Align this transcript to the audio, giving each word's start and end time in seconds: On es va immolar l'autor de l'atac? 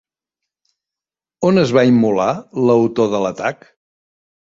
On 1.49 1.63
es 1.63 1.73
va 1.79 1.83
immolar 1.89 2.31
l'autor 2.69 3.11
de 3.13 3.21
l'atac? 3.25 3.69